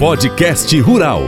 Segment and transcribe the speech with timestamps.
[0.00, 1.22] Podcast Rural.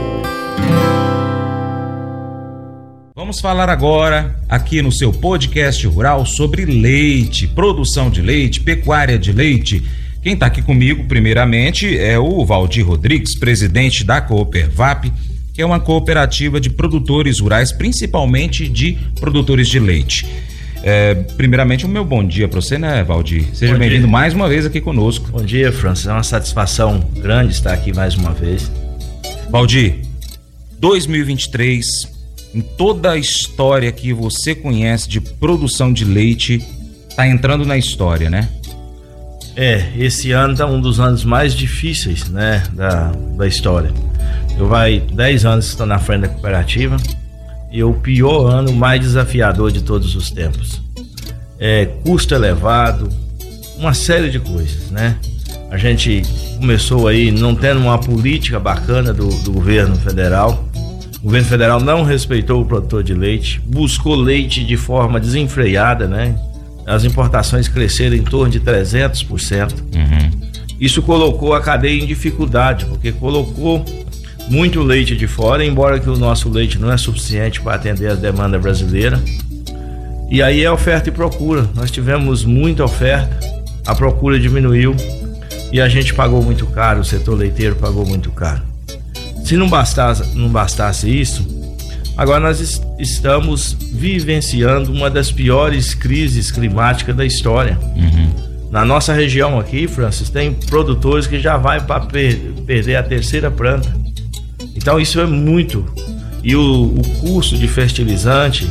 [3.15, 9.31] Vamos falar agora, aqui no seu podcast rural, sobre leite, produção de leite, pecuária de
[9.31, 9.83] leite.
[10.23, 15.13] Quem está aqui comigo, primeiramente, é o Valdir Rodrigues, presidente da Coopervap,
[15.53, 20.25] que é uma cooperativa de produtores rurais, principalmente de produtores de leite.
[20.83, 23.45] É, primeiramente, o meu bom dia para você, né, Valdir?
[23.55, 25.31] Seja bem-vindo mais uma vez aqui conosco.
[25.31, 26.07] Bom dia, Francis.
[26.07, 28.69] É uma satisfação grande estar aqui mais uma vez.
[29.49, 30.01] Valdir,
[30.79, 31.85] 2023,
[32.53, 36.61] em toda a história que você conhece de produção de leite,
[37.15, 38.49] tá entrando na história, né?
[39.55, 43.91] É, esse ano tá um dos anos mais difíceis, né, da, da história.
[44.57, 46.97] Eu vai 10 anos estou na frente da cooperativa
[47.73, 50.79] e o pior ano mais desafiador de todos os tempos.
[51.59, 53.09] É, custo elevado,
[53.79, 55.17] uma série de coisas, né?
[55.71, 56.21] A gente
[56.59, 60.69] começou aí não tendo uma política bacana do, do governo federal.
[61.19, 66.35] O governo federal não respeitou o produtor de leite, buscou leite de forma desenfreada, né?
[66.85, 69.73] As importações cresceram em torno de 300%.
[69.73, 70.53] Uhum.
[70.79, 73.83] Isso colocou a cadeia em dificuldade, porque colocou
[74.53, 78.13] muito leite de fora, embora que o nosso leite não é suficiente para atender a
[78.13, 79.19] demanda brasileira.
[80.29, 81.67] E aí é oferta e procura.
[81.73, 83.35] Nós tivemos muita oferta,
[83.83, 84.95] a procura diminuiu
[85.71, 88.61] e a gente pagou muito caro, o setor leiteiro pagou muito caro.
[89.43, 91.43] Se não bastasse, não bastasse isso,
[92.15, 97.77] agora nós est estamos vivenciando uma das piores crises climáticas da história.
[97.95, 98.29] Uhum.
[98.69, 102.37] Na nossa região aqui, Francis, tem produtores que já vai para per
[102.67, 104.02] perder a terceira planta.
[104.75, 105.85] Então isso é muito.
[106.43, 108.69] E o, o custo de fertilizante,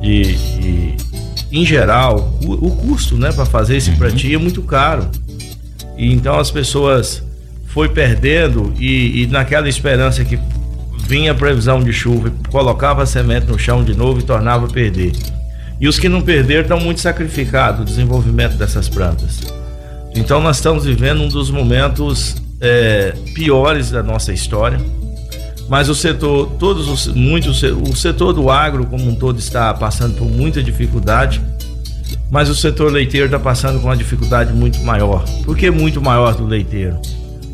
[0.00, 0.94] de, de
[1.52, 3.96] em geral, o, o custo né, para fazer esse uhum.
[3.96, 5.08] plantio é muito caro.
[5.96, 7.22] E então as pessoas
[7.66, 10.38] foi perdendo e, e naquela esperança que
[11.06, 14.68] vinha a previsão de chuva, colocava a semente no chão de novo e tornava a
[14.68, 15.12] perder.
[15.80, 19.40] E os que não perderam estão muito sacrificados no desenvolvimento dessas plantas.
[20.14, 24.78] Então nós estamos vivendo um dos momentos é, piores da nossa história
[25.70, 30.16] mas o setor, todos os, muitos, o setor do agro como um todo está passando
[30.16, 31.40] por muita dificuldade,
[32.28, 35.24] mas o setor leiteiro está passando com uma dificuldade muito maior.
[35.44, 37.00] Por que muito maior do leiteiro?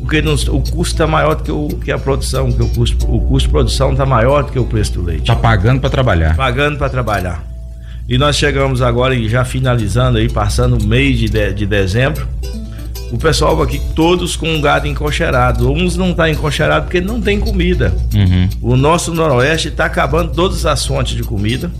[0.01, 3.05] Porque não, o custo está maior do que, o, que a produção, que o custo,
[3.05, 5.21] o custo de produção está maior do que o preço do leite.
[5.21, 6.35] Está pagando para trabalhar.
[6.35, 7.43] Pagando para trabalhar.
[8.09, 12.27] E nós chegamos agora e já finalizando aí, passando o mês de, de, de dezembro,
[13.11, 15.71] o pessoal aqui todos com um gado encocherado.
[15.71, 17.95] Uns não tá encocherado porque não tem comida.
[18.13, 18.49] Uhum.
[18.61, 21.71] O nosso noroeste está acabando todas as fontes de comida,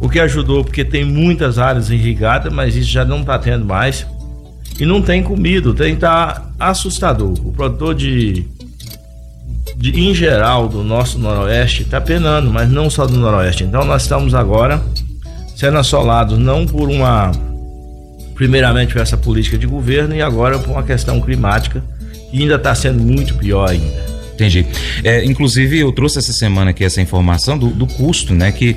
[0.00, 4.06] o que ajudou porque tem muitas áreas irrigadas, mas isso já não está tendo mais.
[4.78, 7.32] E não tem comida, tem tá assustador.
[7.44, 8.44] O produtor de,
[9.76, 13.64] de em geral do nosso noroeste está penando, mas não só do noroeste.
[13.64, 14.82] Então nós estamos agora
[15.54, 17.30] sendo assolados não por uma
[18.34, 21.82] primeiramente por essa política de governo e agora por uma questão climática
[22.30, 24.14] que ainda está sendo muito pior ainda.
[24.34, 24.66] Entendi.
[25.04, 28.50] É, inclusive, eu trouxe essa semana aqui essa informação do, do, custo, né?
[28.50, 28.76] Que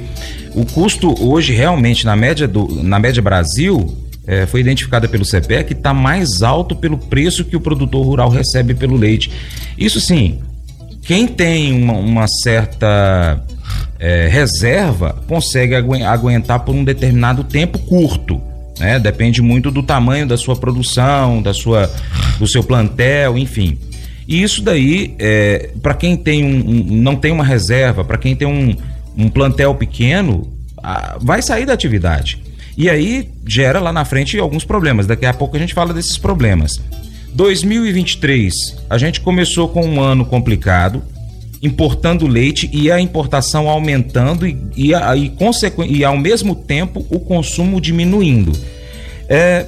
[0.54, 3.98] o custo hoje, realmente, na média, do, na média Brasil,
[4.28, 8.30] é, foi identificada pelo CPE que está mais alto pelo preço que o produtor rural
[8.30, 9.32] recebe pelo leite.
[9.76, 10.40] Isso sim,
[11.02, 13.42] quem tem uma, uma certa
[13.98, 18.40] é, reserva consegue aguentar por um determinado tempo curto
[18.80, 19.00] né?
[19.00, 21.92] Depende muito do tamanho da sua produção, da sua,
[22.40, 23.78] do seu plantel, enfim.
[24.28, 28.36] E isso daí, é, para quem tem um, um, não tem uma reserva, para quem
[28.36, 28.76] tem um,
[29.18, 30.52] um plantel pequeno,
[30.84, 32.42] a, vai sair da atividade.
[32.78, 35.08] E aí gera lá na frente alguns problemas.
[35.08, 36.80] Daqui a pouco a gente fala desses problemas.
[37.34, 38.54] 2023,
[38.90, 41.02] a gente começou com um ano complicado,
[41.62, 47.82] importando leite e a importação aumentando e, e, e, e ao mesmo tempo o consumo
[47.82, 48.52] diminuindo.
[49.28, 49.66] É,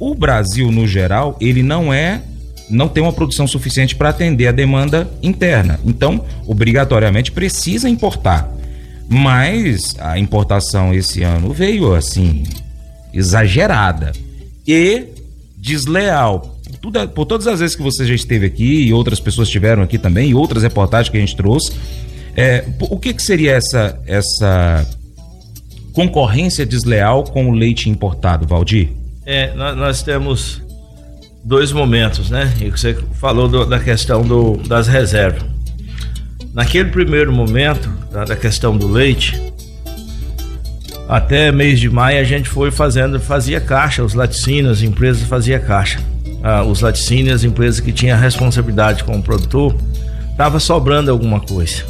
[0.00, 2.22] o Brasil, no geral, ele não é
[2.70, 5.80] não tem uma produção suficiente para atender a demanda interna.
[5.84, 8.52] Então, obrigatoriamente precisa importar.
[9.08, 12.42] Mas a importação esse ano veio assim
[13.12, 14.12] exagerada
[14.66, 15.06] e
[15.56, 19.82] desleal tudo, por todas as vezes que você já esteve aqui e outras pessoas estiveram
[19.82, 21.72] aqui também, e outras reportagens que a gente trouxe,
[22.36, 24.86] é, o que, que seria essa, essa
[25.92, 28.90] concorrência desleal com o leite importado, Valdir?
[29.26, 30.62] É, nós, nós temos
[31.44, 32.52] dois momentos, né?
[32.60, 35.42] E você falou do, da questão do, das reservas.
[36.54, 39.40] Naquele primeiro momento, da, da questão do leite,
[41.08, 45.58] até mês de maio a gente foi fazendo, fazia caixa, os laticínios, as empresas fazia
[45.58, 45.98] caixa.
[46.42, 49.74] Ah, os laticínios, as empresas que tinham responsabilidade com o produtor,
[50.30, 51.84] estava sobrando alguma coisa.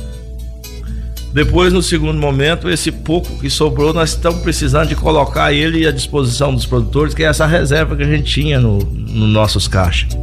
[1.32, 5.93] Depois, no segundo momento, esse pouco que sobrou, nós estamos precisando de colocar ele à
[5.93, 10.17] disposição dos produtores, que é essa reserva que a gente tinha no, no nossos caixas.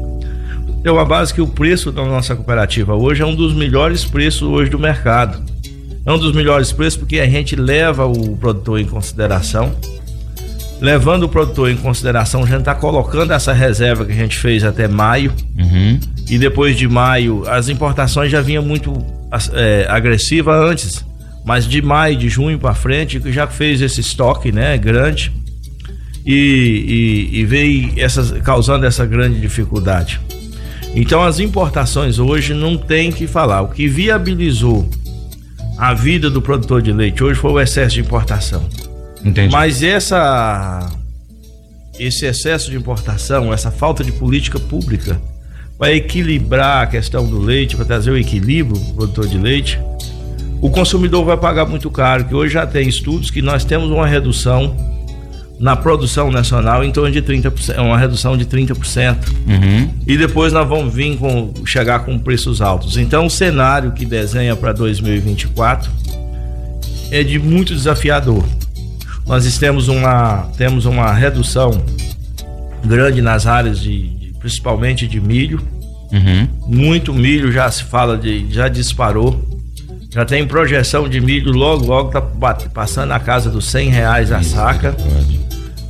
[0.82, 4.44] Deu a base que o preço da nossa cooperativa hoje é um dos melhores preços
[4.44, 5.42] hoje do mercado.
[6.06, 9.74] É um dos melhores preços porque a gente leva o produtor em consideração.
[10.82, 14.64] Levando o produtor em consideração, a gente está colocando essa reserva que a gente fez
[14.64, 15.32] até maio.
[15.58, 16.00] Uhum.
[16.30, 18.94] E depois de maio, as importações já vinham muito
[19.54, 21.06] é, agressiva antes,
[21.46, 25.32] mas de maio, de junho para frente, já fez esse estoque, né, grande
[26.26, 30.20] e, e, e veio essas, causando essa grande dificuldade.
[30.96, 33.62] Então as importações hoje não tem que falar.
[33.62, 34.90] O que viabilizou
[35.78, 38.68] a vida do produtor de leite hoje foi o excesso de importação.
[39.26, 39.52] Entendi.
[39.52, 40.88] Mas essa
[42.00, 45.20] esse excesso de importação, essa falta de política pública
[45.78, 49.80] vai equilibrar a questão do leite, para trazer o equilíbrio do produtor de leite,
[50.62, 54.08] o consumidor vai pagar muito caro, que hoje já tem estudos que nós temos uma
[54.08, 54.76] redução
[55.60, 59.18] na produção nacional em torno de 30%, uma redução de 30%.
[59.48, 59.90] Uhum.
[60.06, 62.98] E depois nós vamos vir com chegar com preços altos.
[62.98, 65.90] Então o cenário que desenha para 2024
[67.12, 68.44] é de muito desafiador.
[69.26, 71.72] Nós temos uma, temos uma redução
[72.84, 75.62] grande nas áreas de, principalmente de milho.
[76.12, 76.48] Uhum.
[76.68, 79.44] Muito milho já se fala de, já disparou.
[80.12, 82.22] Já tem projeção de milho, logo, logo tá
[82.74, 84.96] passando a casa dos 100 reais a saca.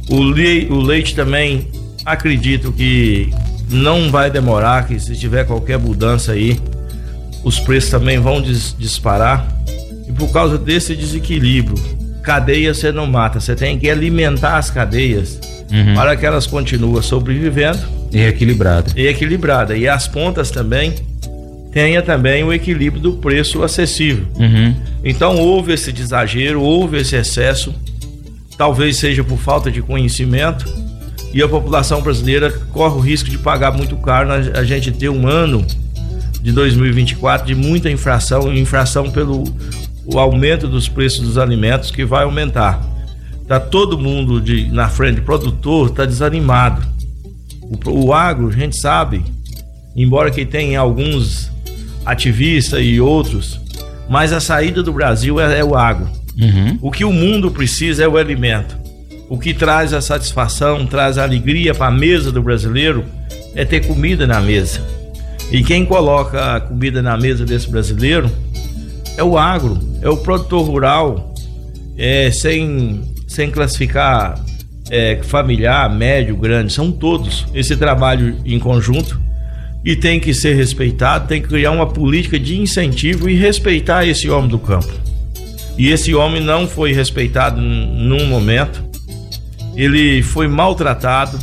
[0.10, 1.68] O, le, o leite também,
[2.04, 3.32] acredito que
[3.70, 6.60] não vai demorar, que se tiver qualquer mudança aí,
[7.44, 9.48] os preços também vão dis, disparar.
[10.08, 11.78] E por causa desse desequilíbrio,
[12.26, 15.40] cadeia você não mata, você tem que alimentar as cadeias
[15.72, 15.94] uhum.
[15.94, 17.80] para que elas continuem sobrevivendo
[18.12, 18.92] e equilibrada.
[18.96, 19.78] E equilibrada.
[19.78, 20.96] E as pontas também
[21.72, 24.26] tenha também o equilíbrio do preço acessível.
[24.40, 24.76] Uhum.
[25.04, 27.74] Então houve esse exagero, houve esse excesso,
[28.58, 30.66] talvez seja por falta de conhecimento,
[31.34, 35.28] e a população brasileira corre o risco de pagar muito caro a gente ter um
[35.28, 35.66] ano
[36.42, 39.44] de 2024 de muita infração, infração pelo
[40.06, 42.82] o aumento dos preços dos alimentos que vai aumentar.
[43.48, 46.96] Tá todo mundo de, na frente, produtor, está desanimado
[47.86, 49.24] o, o agro, a gente sabe,
[49.96, 51.52] embora que tenha alguns
[52.06, 53.60] ativistas e outros,
[54.10, 56.08] mas a saída do Brasil é, é o agro.
[56.40, 56.78] Uhum.
[56.82, 58.78] O que o mundo precisa é o alimento.
[59.28, 63.04] O que traz a satisfação, traz a alegria para a mesa do brasileiro
[63.56, 64.82] é ter comida na mesa.
[65.52, 68.30] E quem coloca a comida na mesa desse brasileiro
[69.18, 71.34] é o agro, é o produtor rural,
[71.98, 74.44] é, sem, sem classificar
[74.90, 79.20] é, familiar, médio, grande, são todos esse trabalho em conjunto
[79.84, 84.30] e tem que ser respeitado, tem que criar uma política de incentivo e respeitar esse
[84.30, 84.92] homem do campo.
[85.78, 88.84] E esse homem não foi respeitado num momento,
[89.76, 91.38] ele foi maltratado,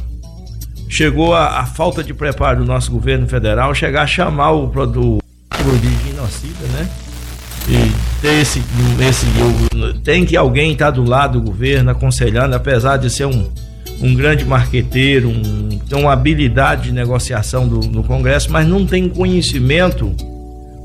[0.89, 5.23] chegou a, a falta de preparo do nosso governo federal, chegar a chamar o produto
[5.81, 6.89] de genocida, né?
[8.23, 8.63] Ter esse,
[9.01, 9.27] esse
[10.05, 13.51] tem que alguém estar tá do lado do governo aconselhando, apesar de ser um,
[14.01, 20.15] um grande marqueteiro, um, uma habilidade de negociação do, no Congresso, mas não tem conhecimento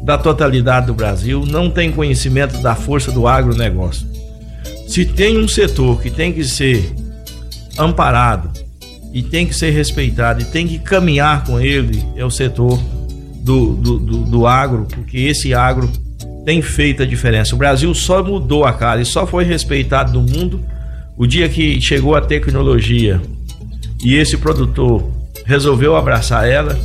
[0.03, 4.07] da totalidade do Brasil, não tem conhecimento da força do agronegócio.
[4.87, 6.91] Se tem um setor que tem que ser
[7.77, 8.49] amparado
[9.13, 12.79] e tem que ser respeitado e tem que caminhar com ele, é o setor
[13.43, 15.87] do, do, do, do agro, porque esse agro
[16.47, 17.53] tem feito a diferença.
[17.53, 20.63] O Brasil só mudou a cara e só foi respeitado no mundo
[21.17, 23.21] o dia que chegou a tecnologia
[24.01, 25.11] e esse produtor
[25.45, 26.79] resolveu abraçar ela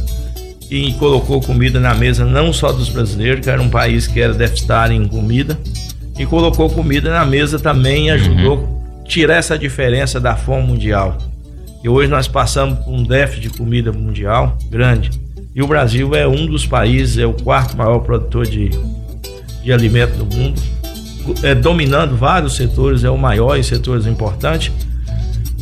[0.68, 4.34] e colocou comida na mesa não só dos brasileiros, que era um país que era
[4.34, 5.56] deficitário em comida,
[6.18, 8.82] e colocou comida na mesa também e ajudou uhum.
[9.04, 11.18] a tirar essa diferença da fome mundial.
[11.84, 15.10] E hoje nós passamos por um déficit de comida mundial grande.
[15.54, 18.70] E o Brasil é um dos países, é o quarto maior produtor de
[19.62, 20.60] de alimento do mundo,
[21.42, 24.72] é, dominando vários setores, é o maior em setores importantes.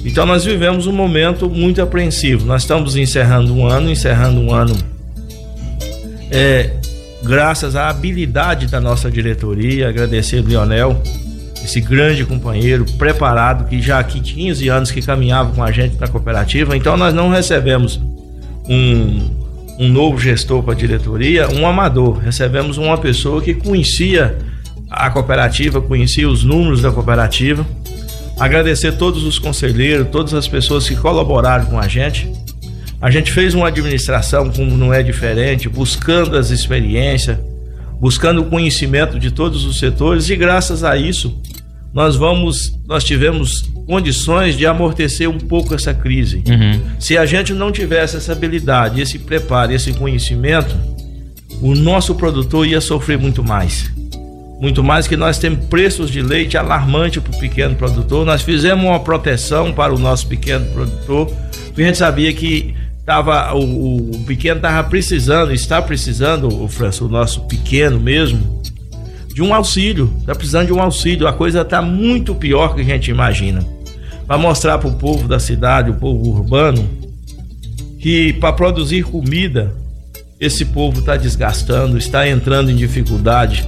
[0.04, 2.46] Então nós vivemos um momento muito apreensivo.
[2.46, 4.74] Nós estamos encerrando um ano, encerrando um ano
[6.30, 6.70] é,
[7.22, 11.02] graças à habilidade da nossa diretoria, agradecer o Lionel,
[11.62, 16.08] esse grande companheiro preparado que já há 15 anos que caminhava com a gente na
[16.08, 16.76] cooperativa.
[16.76, 18.00] Então nós não recebemos
[18.68, 19.39] um,
[19.80, 22.18] um novo gestor para a diretoria, um amador.
[22.18, 24.38] Recebemos uma pessoa que conhecia
[24.88, 27.66] a cooperativa, conhecia os números da cooperativa,
[28.40, 32.26] Agradecer todos os conselheiros, todas as pessoas que colaboraram com a gente.
[32.98, 37.36] A gente fez uma administração como não é diferente, buscando as experiências,
[38.00, 41.38] buscando o conhecimento de todos os setores e graças a isso
[41.92, 46.42] nós vamos, nós tivemos condições de amortecer um pouco essa crise.
[46.48, 46.80] Uhum.
[47.00, 50.76] Se a gente não tivesse essa habilidade, esse preparo, esse conhecimento,
[51.60, 53.90] o nosso produtor ia sofrer muito mais.
[54.60, 58.24] Muito mais que nós temos preços de leite alarmante para o pequeno produtor.
[58.24, 61.26] Nós fizemos uma proteção para o nosso pequeno produtor,
[61.66, 67.06] porque a gente sabia que tava, o, o pequeno estava precisando, está precisando, o Franço,
[67.06, 68.60] o nosso pequeno mesmo,
[69.40, 70.12] de um auxílio.
[70.18, 71.26] Está precisando de um auxílio.
[71.26, 73.64] A coisa está muito pior que a gente imagina.
[74.26, 76.86] Para mostrar para o povo da cidade, o povo urbano,
[77.98, 79.74] que para produzir comida,
[80.38, 83.66] esse povo está desgastando, está entrando em dificuldade,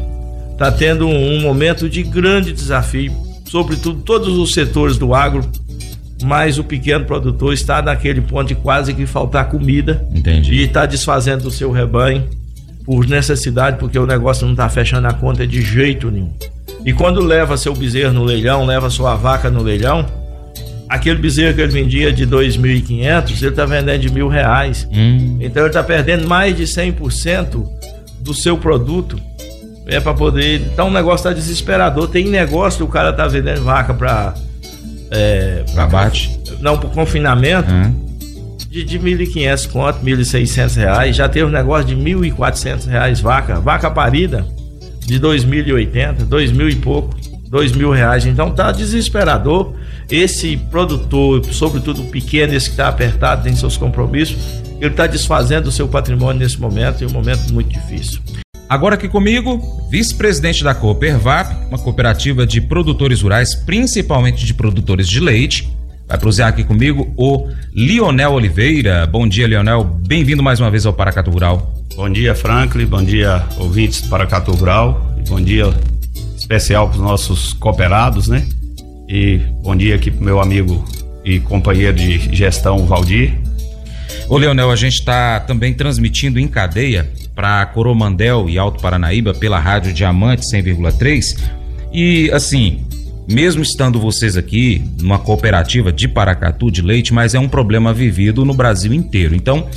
[0.53, 3.11] está tendo um, momento de grande desafio,
[3.47, 5.43] sobretudo todos os setores do agro
[6.25, 10.55] mas o pequeno produtor está naquele ponto de quase que faltar comida Entendi.
[10.55, 12.29] e está desfazendo o seu rebanho
[12.85, 16.33] por necessidade, porque o negócio não está fechando a conta de jeito nenhum.
[16.85, 20.05] E quando leva seu bezerro no leilão, leva sua vaca no leilão,
[20.89, 24.89] aquele bezerro que ele vendia de 2.500, ele está vendendo de mil reais.
[24.93, 25.39] Hum.
[25.41, 27.65] Então ele está perdendo mais de 100%
[28.21, 29.19] do seu produto.
[29.87, 30.61] É para poder.
[30.73, 32.09] Então o negócio está desesperador.
[32.09, 34.35] Tem negócio que o cara está vendendo vaca para.
[35.11, 36.39] É, para abate?
[36.61, 37.71] Não, para confinamento.
[37.71, 38.02] Hum
[38.73, 41.15] de, de 1.500 conto, 1.600 reais.
[41.15, 43.61] Já teve um negócio de 1.400 reais vaca.
[43.61, 44.47] Vaca parida
[45.01, 47.15] de 2.080, 2.000 e pouco,
[47.51, 48.25] 2.000 reais.
[48.25, 49.75] Então tá desesperador.
[50.11, 54.37] Esse produtor, sobretudo pequeno, esse que está apertado, tem seus compromissos,
[54.81, 58.21] ele está desfazendo o seu patrimônio nesse momento, e um momento muito difícil.
[58.69, 59.61] Agora aqui comigo,
[59.91, 65.71] vice-presidente da Coopervap, uma cooperativa de produtores rurais, principalmente de produtores de leite,
[66.13, 69.07] Vai prosear aqui comigo o Lionel Oliveira.
[69.07, 69.83] Bom dia, Lionel.
[69.83, 71.75] Bem-vindo mais uma vez ao Paracatu Rural.
[71.97, 72.85] Bom dia, Franklin.
[72.85, 75.17] Bom dia, ouvintes do Paracatu Rural.
[75.17, 75.73] E bom dia
[76.37, 78.47] especial para os nossos cooperados, né?
[79.09, 80.85] E bom dia aqui para meu amigo
[81.25, 83.33] e companheiro de gestão, Valdir.
[84.29, 89.59] Ô, Leonel, a gente está também transmitindo em cadeia para Coromandel e Alto Paranaíba pela
[89.59, 91.39] Rádio Diamante 100,3.
[91.91, 92.85] E assim,
[93.29, 98.45] mesmo estando vocês aqui numa cooperativa de Paracatu de leite, mas é um problema vivido
[98.45, 99.35] no Brasil inteiro.
[99.35, 99.69] Então,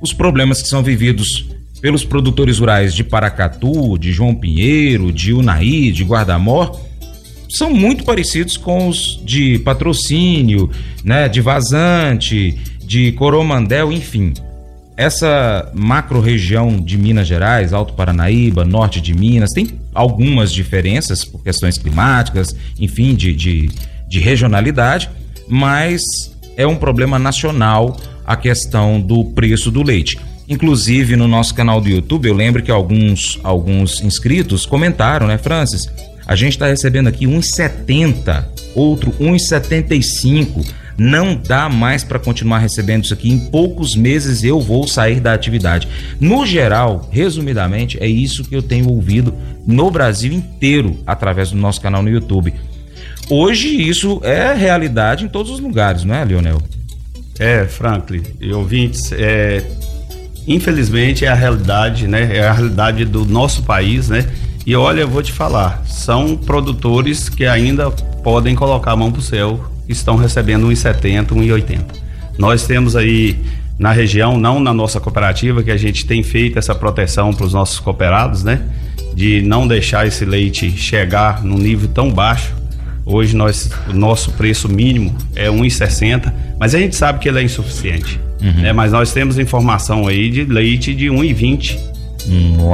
[0.00, 1.46] os problemas que são vividos
[1.80, 6.80] pelos produtores rurais de Paracatu, de João Pinheiro, de Unaí, de Guardamor,
[7.50, 10.70] são muito parecidos com os de patrocínio,
[11.04, 14.32] né, de vazante, de Coromandel, enfim
[14.96, 21.76] essa macro-região de Minas Gerais, Alto Paranaíba, norte de Minas, tem algumas diferenças por questões
[21.78, 23.70] climáticas, enfim, de, de,
[24.08, 25.10] de regionalidade,
[25.48, 26.02] mas
[26.56, 30.18] é um problema nacional a questão do preço do leite.
[30.48, 35.88] Inclusive no nosso canal do YouTube, eu lembro que alguns, alguns inscritos comentaram, né, Francis?
[36.26, 40.64] A gente está recebendo aqui 1,70, outro 1,75
[40.96, 43.30] não dá mais para continuar recebendo isso aqui.
[43.30, 45.88] Em poucos meses eu vou sair da atividade.
[46.20, 49.34] No geral, resumidamente, é isso que eu tenho ouvido
[49.66, 52.52] no Brasil inteiro através do nosso canal no YouTube.
[53.28, 56.60] Hoje isso é realidade em todos os lugares, não é, Leonel?
[57.38, 59.64] É, Franklin e ouvintes, é,
[60.46, 62.36] infelizmente é a realidade, né?
[62.36, 64.30] É a realidade do nosso país, né?
[64.66, 69.20] E olha, eu vou te falar, são produtores que ainda podem colocar a mão pro
[69.20, 71.80] céu estão recebendo 1,70, 1,80.
[72.38, 73.38] Nós temos aí
[73.78, 77.52] na região, não na nossa cooperativa, que a gente tem feito essa proteção para os
[77.52, 78.60] nossos cooperados, né?
[79.14, 82.54] De não deixar esse leite chegar num nível tão baixo.
[83.06, 87.42] Hoje nós, o nosso preço mínimo é 1,60, mas a gente sabe que ele é
[87.42, 88.20] insuficiente.
[88.40, 88.62] Uhum.
[88.62, 88.72] Né?
[88.72, 91.94] Mas nós temos informação aí de leite de 1,20.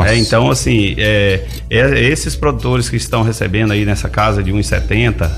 [0.07, 5.29] É, então, assim, é, é, esses produtores que estão recebendo aí nessa casa de 1,70,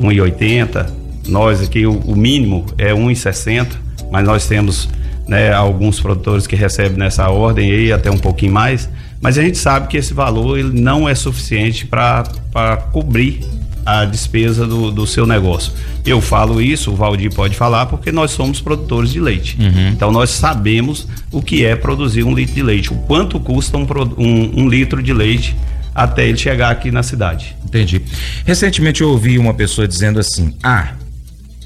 [0.00, 0.86] 1,80,
[1.28, 3.68] nós aqui o, o mínimo é 1,60,
[4.10, 4.88] mas nós temos
[5.28, 8.88] né, alguns produtores que recebem nessa ordem aí até um pouquinho mais,
[9.20, 13.40] mas a gente sabe que esse valor ele não é suficiente para cobrir
[13.84, 15.72] a despesa do, do seu negócio.
[16.04, 19.56] Eu falo isso, o Valdir pode falar, porque nós somos produtores de leite.
[19.60, 19.88] Uhum.
[19.88, 23.86] Então nós sabemos o que é produzir um litro de leite, o quanto custa um,
[24.18, 25.56] um, um litro de leite
[26.02, 27.56] até ele chegar aqui na cidade.
[27.64, 28.02] Entendi.
[28.44, 30.94] Recentemente eu ouvi uma pessoa dizendo assim: ah,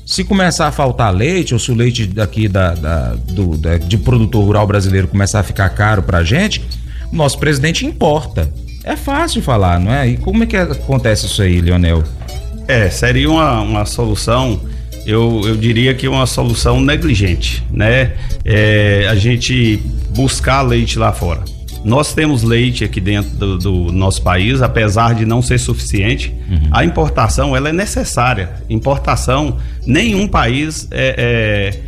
[0.07, 3.97] se começar a faltar leite, ou se o leite daqui da, da, do, da, de
[3.97, 6.63] produtor rural brasileiro começar a ficar caro pra gente,
[7.11, 8.53] o nosso presidente importa.
[8.85, 10.09] É fácil falar, não é?
[10.09, 12.05] E como é que acontece isso aí, Leonel?
[12.69, 14.61] É, seria uma, uma solução,
[15.07, 18.13] eu, eu diria que uma solução negligente, né?
[18.45, 21.43] É, a gente buscar leite lá fora.
[21.85, 26.35] Nós temos leite aqui dentro do, do nosso país, apesar de não ser suficiente.
[26.49, 26.71] Uhum.
[26.73, 28.55] A importação ela é necessária.
[28.71, 31.81] Importação, nenhum país é, é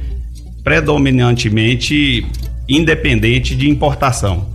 [0.63, 2.27] predominantemente
[2.69, 4.49] independente de importação.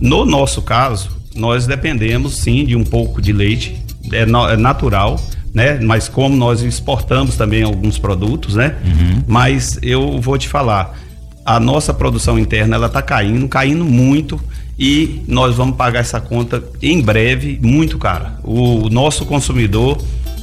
[0.00, 3.76] No nosso caso, nós dependemos sim de um pouco de leite,
[4.12, 5.20] é, no, é natural,
[5.54, 5.78] né?
[5.80, 8.76] Mas como nós exportamos também alguns produtos, né?
[8.84, 9.22] Uhum.
[9.26, 10.98] Mas eu vou te falar,
[11.46, 14.40] a nossa produção interna ela está caindo, caindo muito
[14.76, 18.36] e nós vamos pagar essa conta em breve muito cara.
[18.42, 19.96] O nosso consumidor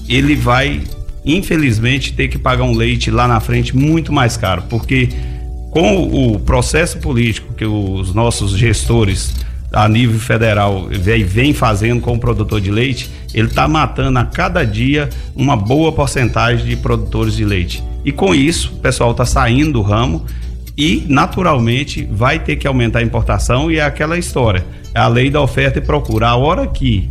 [0.08, 0.82] ele vai
[1.26, 5.10] infelizmente ter que pagar um leite lá na frente muito mais caro, porque
[5.72, 9.34] com o processo político que os nossos gestores
[9.74, 10.88] a nível federal
[11.26, 15.92] vem, fazendo com o produtor de leite, ele está matando a cada dia uma boa
[15.92, 17.84] porcentagem de produtores de leite.
[18.06, 20.26] E com isso, o pessoal está saindo do ramo
[20.78, 25.30] e naturalmente vai ter que aumentar a importação e é aquela história, é a lei
[25.30, 26.28] da oferta e procura.
[26.28, 27.10] A hora que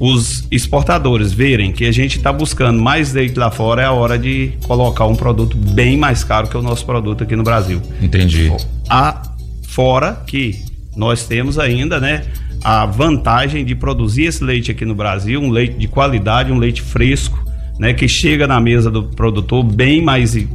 [0.00, 4.18] os exportadores verem que a gente está buscando mais leite lá fora, é a hora
[4.18, 7.82] de colocar um produto bem mais caro que o nosso produto aqui no Brasil.
[8.00, 8.52] Entendi.
[8.88, 9.22] A
[9.66, 10.62] fora que
[10.96, 12.24] nós temos ainda, né,
[12.62, 16.82] a vantagem de produzir esse leite aqui no Brasil, um leite de qualidade, um leite
[16.82, 17.38] fresco,
[17.78, 20.46] né, que chega na mesa do produtor bem mais é,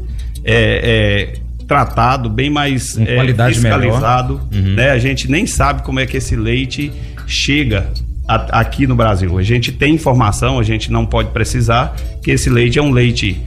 [0.45, 1.33] é,
[1.73, 4.75] tratado, bem mais é, qualidade fiscalizado, uhum.
[4.75, 4.91] né?
[4.91, 6.91] A gente nem sabe como é que esse leite
[7.25, 7.89] chega
[8.27, 9.35] a, aqui no Brasil.
[9.39, 13.41] A gente tem informação, a gente não pode precisar que esse leite é um leite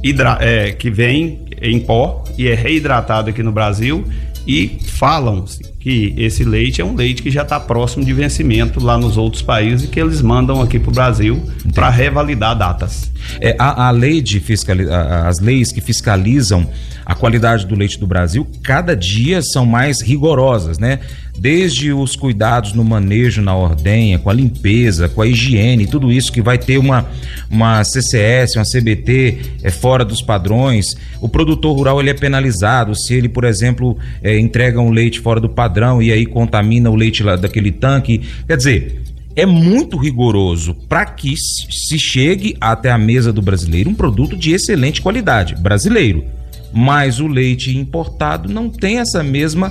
[0.00, 4.06] hidra, é, que vem em pó e é reidratado aqui no Brasil
[4.46, 5.44] e falam
[5.82, 9.42] que esse leite é um leite que já está próximo de vencimento lá nos outros
[9.42, 11.42] países que eles mandam aqui para o Brasil
[11.74, 13.10] para revalidar datas.
[13.40, 16.68] É, a, a lei de fiscalização, as leis que fiscalizam
[17.04, 21.00] a qualidade do leite do Brasil cada dia são mais rigorosas, né?
[21.36, 26.30] Desde os cuidados no manejo na ordenha, com a limpeza, com a higiene, tudo isso
[26.30, 27.06] que vai ter uma,
[27.50, 30.86] uma CCS, uma CBT é, fora dos padrões.
[31.20, 35.40] O produtor rural ele é penalizado se ele, por exemplo, é, entrega um leite fora
[35.40, 35.71] do padrão
[36.02, 38.20] e aí contamina o leite lá daquele tanque.
[38.46, 39.02] Quer dizer,
[39.34, 44.52] é muito rigoroso para que se chegue até a mesa do brasileiro um produto de
[44.52, 46.24] excelente qualidade, brasileiro
[46.72, 49.70] mas o leite importado não tem essa mesma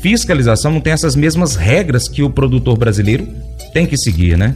[0.00, 3.26] fiscalização, não tem essas mesmas regras que o produtor brasileiro
[3.72, 4.54] tem que seguir, né?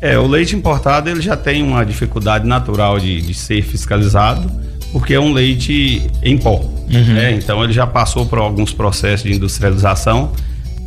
[0.00, 4.50] É, o leite importado ele já tem uma dificuldade natural de, de ser fiscalizado,
[4.92, 7.14] porque é um leite em pó, uhum.
[7.14, 7.32] né?
[7.32, 10.32] Então ele já passou por alguns processos de industrialização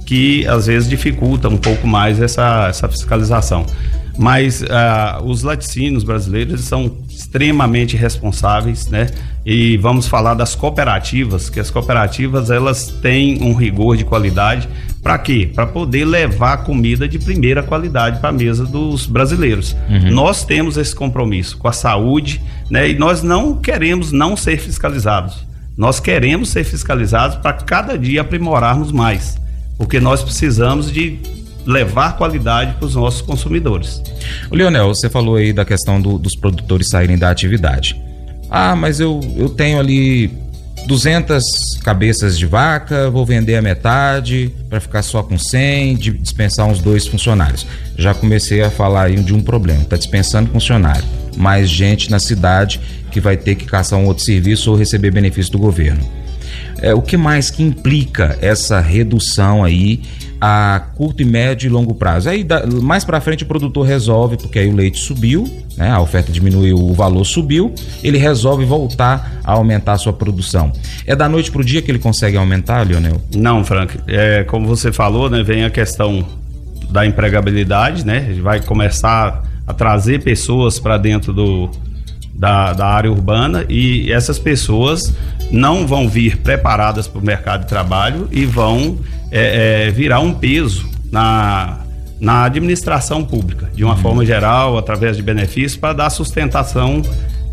[0.06, 3.66] que às vezes dificulta um pouco mais essa, essa fiscalização.
[4.18, 9.10] Mas uh, os laticínios brasileiros são extremamente responsáveis, né?
[9.46, 14.70] E vamos falar das cooperativas, que as cooperativas elas têm um rigor de qualidade
[15.02, 15.50] para quê?
[15.54, 19.76] Para poder levar comida de primeira qualidade para a mesa dos brasileiros.
[19.90, 20.12] Uhum.
[20.12, 22.90] Nós temos esse compromisso com a saúde, né?
[22.90, 25.44] E nós não queremos não ser fiscalizados.
[25.76, 29.40] Nós queremos ser fiscalizados para cada dia aprimorarmos mais,
[29.78, 31.20] porque nós precisamos de
[31.66, 34.02] levar qualidade para os nossos consumidores.
[34.50, 38.00] O Leonel, você falou aí da questão do, dos produtores saírem da atividade.
[38.50, 40.30] Ah, mas eu, eu tenho ali
[40.88, 41.44] 200
[41.84, 47.08] cabeças de vaca, vou vender a metade para ficar só com 100, dispensar uns dois
[47.08, 47.66] funcionários.
[47.98, 51.04] Já comecei a falar aí de um problema, está dispensando funcionário.
[51.38, 55.52] Mais gente na cidade que vai ter que caçar um outro serviço ou receber benefício
[55.52, 56.02] do governo.
[56.82, 60.02] É, o que mais que implica essa redução aí
[60.44, 62.28] a curto e médio e longo prazo.
[62.28, 62.44] Aí
[62.82, 65.92] mais para frente o produtor resolve, porque aí o leite subiu, né?
[65.92, 67.72] A oferta diminuiu, o valor subiu,
[68.04, 70.74] ele resolve voltar a aumentar a sua produção.
[71.06, 73.22] É da noite para o dia que ele consegue aumentar, Leonel?
[73.36, 73.96] Não, Frank.
[74.08, 76.26] É, como você falou, né, vem a questão
[76.90, 78.26] da empregabilidade, né?
[78.28, 81.70] Ele vai começar a trazer pessoas para dentro do,
[82.34, 85.14] da, da área urbana e essas pessoas
[85.52, 90.34] não vão vir preparadas para o mercado de trabalho e vão é, é, virar um
[90.34, 91.80] peso na,
[92.20, 94.02] na administração pública, de uma uhum.
[94.02, 97.02] forma geral, através de benefícios, para dar sustentação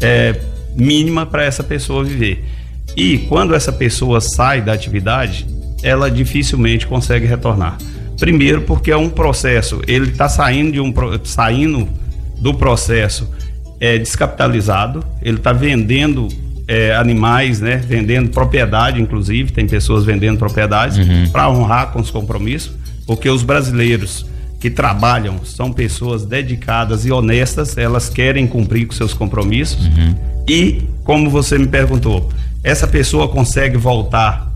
[0.01, 0.39] é,
[0.77, 2.45] mínima para essa pessoa viver.
[2.97, 5.47] E quando essa pessoa sai da atividade,
[5.83, 7.79] ela dificilmente consegue retornar.
[8.19, 10.93] Primeiro, porque é um processo, ele está saindo de um
[11.25, 11.89] saindo
[12.41, 13.29] do processo
[13.81, 16.29] é, descapitalizado, ele está vendendo
[16.69, 17.77] é, animais, né?
[17.77, 21.31] Vendendo propriedade, inclusive, tem pessoas vendendo propriedades uhum.
[21.33, 22.73] para honrar com os compromissos,
[23.07, 24.27] porque os brasileiros
[24.61, 29.87] que trabalham são pessoas dedicadas e honestas, elas querem cumprir com seus compromissos.
[29.87, 30.15] Uhum.
[30.47, 32.31] E, como você me perguntou,
[32.63, 34.53] essa pessoa consegue voltar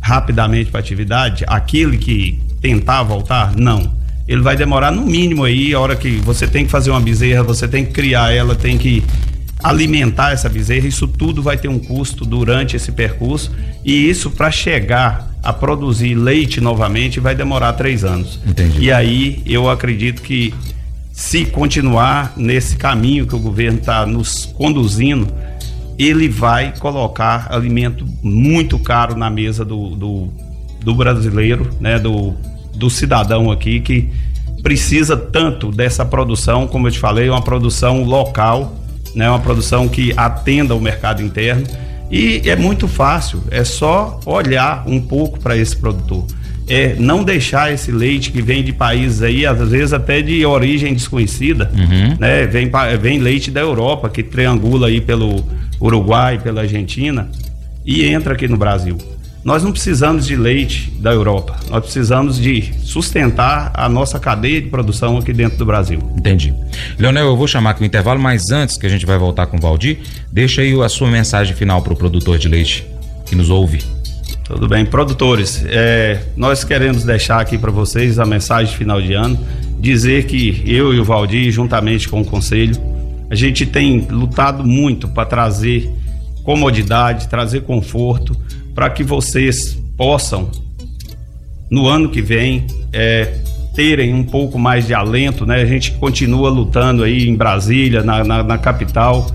[0.00, 1.44] rapidamente para a atividade?
[1.46, 3.54] Aquele que tentar voltar?
[3.54, 3.92] Não.
[4.26, 7.42] Ele vai demorar no mínimo aí, a hora que você tem que fazer uma bezerra,
[7.42, 9.04] você tem que criar ela, tem que
[9.62, 13.52] alimentar essa bezerra, isso tudo vai ter um custo durante esse percurso
[13.84, 18.40] e isso para chegar a produzir leite novamente vai demorar três anos.
[18.46, 18.80] Entendi.
[18.80, 20.54] E aí eu acredito que
[21.12, 25.28] se continuar nesse caminho que o governo está nos conduzindo,
[25.98, 30.32] ele vai colocar alimento muito caro na mesa do, do,
[30.82, 32.34] do brasileiro, né, do,
[32.74, 34.08] do cidadão aqui que
[34.62, 38.76] precisa tanto dessa produção, como eu te falei, uma produção local,
[39.14, 41.66] né, uma produção que atenda o mercado interno
[42.10, 46.26] e é muito fácil, é só olhar um pouco para esse produtor.
[46.68, 50.92] É não deixar esse leite que vem de países aí, às vezes até de origem
[50.92, 52.16] desconhecida, uhum.
[52.20, 52.46] né?
[52.46, 52.70] Vem,
[53.00, 55.44] vem leite da Europa que triangula aí pelo
[55.80, 57.28] Uruguai, pela Argentina
[57.84, 58.96] e entra aqui no Brasil.
[59.44, 64.68] Nós não precisamos de leite da Europa, nós precisamos de sustentar a nossa cadeia de
[64.68, 65.98] produção aqui dentro do Brasil.
[66.16, 66.54] Entendi.
[66.96, 69.56] Leonel, eu vou chamar aqui o intervalo, mas antes que a gente vai voltar com
[69.56, 69.98] o Valdir,
[70.30, 72.86] deixa aí a sua mensagem final para o produtor de leite
[73.26, 73.82] que nos ouve.
[74.44, 79.38] Tudo bem, produtores, é, nós queremos deixar aqui para vocês a mensagem final de ano,
[79.80, 82.76] dizer que eu e o Valdir, juntamente com o conselho,
[83.28, 85.90] a gente tem lutado muito para trazer
[86.44, 88.36] comodidade, trazer conforto
[88.74, 90.50] para que vocês possam,
[91.70, 93.34] no ano que vem, é,
[93.74, 95.62] terem um pouco mais de alento, né?
[95.62, 99.26] A gente continua lutando aí em Brasília, na, na, na capital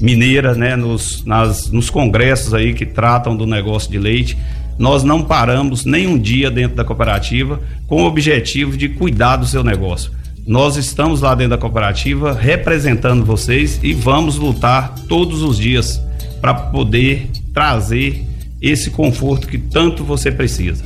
[0.00, 0.76] mineira, né?
[0.76, 4.36] Nos, nas, nos congressos aí que tratam do negócio de leite.
[4.76, 9.46] Nós não paramos nem um dia dentro da cooperativa com o objetivo de cuidar do
[9.46, 10.10] seu negócio.
[10.46, 16.02] Nós estamos lá dentro da cooperativa representando vocês e vamos lutar todos os dias
[16.40, 18.26] para poder trazer
[18.64, 20.82] esse conforto que tanto você precisa.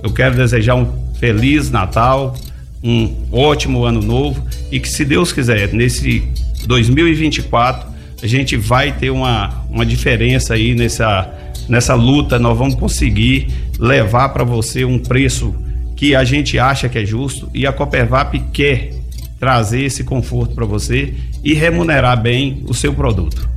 [0.00, 2.36] Eu quero desejar um feliz Natal,
[2.82, 6.22] um ótimo ano novo e que, se Deus quiser, nesse
[6.66, 7.90] 2024
[8.22, 11.28] a gente vai ter uma, uma diferença aí nessa,
[11.68, 12.38] nessa luta.
[12.38, 15.54] Nós vamos conseguir levar para você um preço
[15.96, 18.92] que a gente acha que é justo e a Coopervap quer
[19.38, 23.48] trazer esse conforto para você e remunerar bem o seu produto.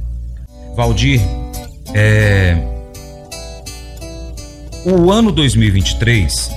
[0.75, 1.21] Valdir,
[1.93, 2.72] é,
[4.85, 6.51] o ano 2023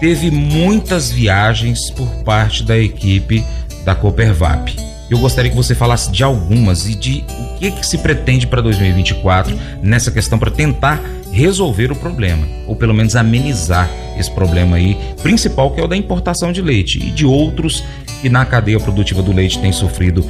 [0.00, 3.44] teve muitas viagens por parte da equipe
[3.84, 4.76] da Coopervap.
[5.08, 8.60] Eu gostaria que você falasse de algumas e de o que, que se pretende para
[8.60, 11.00] 2024 nessa questão para tentar
[11.32, 13.88] resolver o problema, ou pelo menos amenizar
[14.18, 17.84] esse problema aí, principal que é o da importação de leite e de outros
[18.20, 20.24] que na cadeia produtiva do leite tem sofrido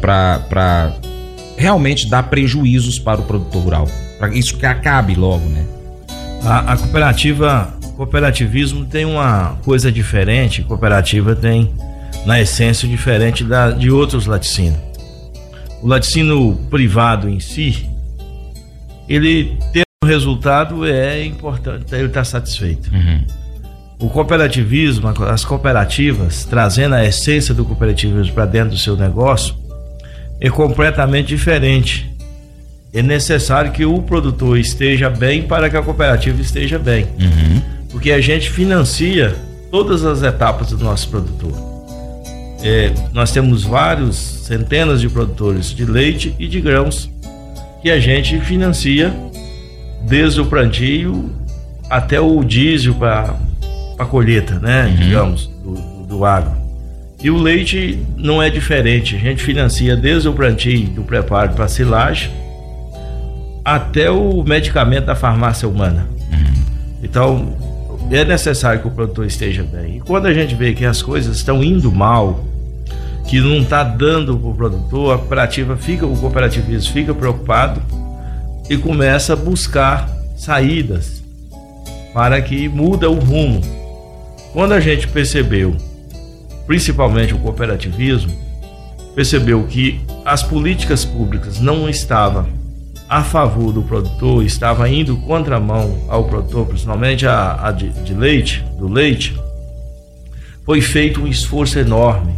[0.00, 0.92] para
[1.56, 3.88] realmente dar prejuízos para o produtor rural.
[4.18, 5.64] Para isso que acabe logo, né?
[6.44, 10.62] A, a cooperativa, cooperativismo tem uma coisa diferente.
[10.62, 11.72] Cooperativa tem,
[12.26, 14.80] na essência, diferente da, de outros laticínios.
[15.80, 17.88] O laticínio privado em si,
[19.08, 22.92] ele ter um resultado é importante, ele está satisfeito.
[22.92, 23.24] Uhum.
[24.00, 29.54] O cooperativismo, as cooperativas, trazendo a essência do cooperativismo para dentro do seu negócio,
[30.40, 32.11] é completamente diferente
[32.92, 37.06] é necessário que o produtor esteja bem para que a cooperativa esteja bem.
[37.18, 37.62] Uhum.
[37.90, 39.34] Porque a gente financia
[39.70, 41.52] todas as etapas do nosso produtor.
[42.62, 47.10] É, nós temos vários, centenas de produtores de leite e de grãos
[47.80, 49.12] que a gente financia
[50.02, 51.30] desde o plantio
[51.88, 53.34] até o diesel para
[53.98, 54.86] a colheita, né?
[54.86, 54.96] Uhum.
[54.96, 56.52] Digamos, do, do agro.
[57.22, 59.16] E o leite não é diferente.
[59.16, 62.41] A gente financia desde o plantio do preparo para silagem
[63.64, 66.06] até o medicamento da farmácia humana.
[66.30, 66.62] Uhum.
[67.02, 67.56] Então,
[68.10, 69.96] é necessário que o produtor esteja bem.
[69.96, 72.44] E quando a gente vê que as coisas estão indo mal,
[73.26, 77.80] que não está dando para o produtor, a cooperativa fica, o cooperativismo fica preocupado
[78.68, 81.22] e começa a buscar saídas
[82.12, 83.60] para que muda o rumo.
[84.52, 85.76] Quando a gente percebeu,
[86.66, 88.36] principalmente o cooperativismo,
[89.14, 92.61] percebeu que as políticas públicas não estavam
[93.12, 98.64] a favor do produtor, estava indo contramão ao produtor, principalmente a, a de, de, leite,
[98.78, 99.38] do leite,
[100.64, 102.32] foi feito um esforço enorme.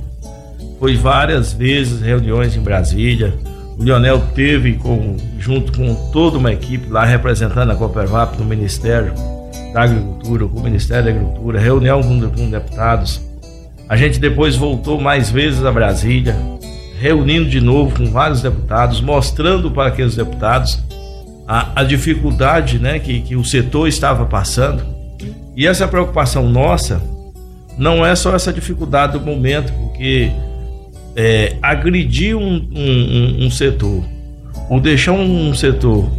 [0.81, 3.33] Foi várias vezes reuniões em Brasília.
[3.79, 9.15] O Lionel teve com, junto com toda uma equipe lá representando a Coopervap no Ministério
[9.73, 13.23] da Agricultura, com o Ministério da Agricultura, reunião com, com deputados.
[13.89, 16.35] A gente depois voltou mais vezes a Brasília,
[16.99, 20.83] reunindo de novo com vários deputados, mostrando para aqueles deputados
[21.47, 24.85] a, a dificuldade né, que, que o setor estava passando.
[25.57, 27.01] E essa preocupação nossa
[27.79, 30.31] não é só essa dificuldade do momento, porque
[31.17, 34.03] é, agredir um, um, um, setor
[34.69, 36.11] ou deixar um setor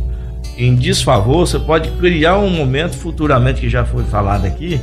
[0.58, 4.80] em desfavor, você pode criar um momento futuramente que já foi falado aqui,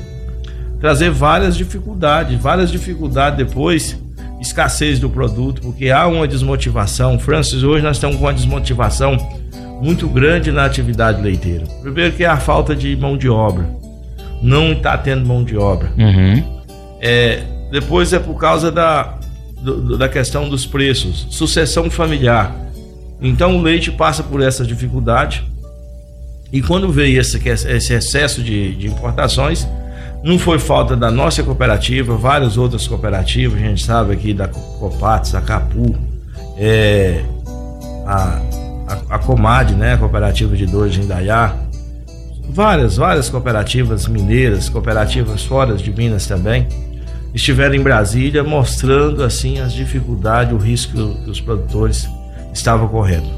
[0.80, 3.98] trazer várias dificuldades, várias dificuldades depois,
[4.46, 7.18] escassez do produto, porque há uma desmotivação.
[7.18, 9.16] Francis, hoje nós estamos com uma desmotivação
[9.80, 11.64] muito grande na atividade leiteira.
[11.80, 13.68] Primeiro que é a falta de mão de obra.
[14.42, 15.92] Não está tendo mão de obra.
[15.96, 16.60] Uhum.
[17.00, 19.18] É, depois é por causa da,
[19.60, 22.54] do, da questão dos preços, sucessão familiar.
[23.20, 25.44] Então o leite passa por essa dificuldade.
[26.52, 29.66] E quando veio esse, esse excesso de, de importações,
[30.22, 35.34] não foi falta da nossa cooperativa, várias outras cooperativas, a gente sabe aqui da Copates,
[35.34, 35.96] a Capu,
[36.56, 37.24] é,
[38.06, 38.40] a
[38.92, 41.56] a, a Comad, né, a cooperativa de dores de Indaiá,
[42.50, 46.66] várias, várias cooperativas mineiras, cooperativas fora de Minas também,
[47.34, 52.08] estiveram em Brasília mostrando assim as dificuldades, o risco que os produtores
[52.52, 53.30] estavam correndo.